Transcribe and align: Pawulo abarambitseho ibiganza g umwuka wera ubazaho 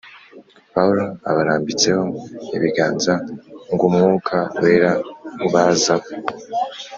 Pawulo 0.73 1.05
abarambitseho 1.29 2.03
ibiganza 2.55 3.13
g 3.77 3.81
umwuka 3.87 4.37
wera 4.61 4.91
ubazaho 5.45 6.07